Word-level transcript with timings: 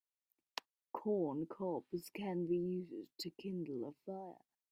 Corn 0.93 1.45
cobs 1.45 2.09
can 2.09 2.47
be 2.47 2.57
used 2.57 3.19
to 3.19 3.29
kindle 3.29 3.89
a 3.89 3.91
fire. 4.03 4.41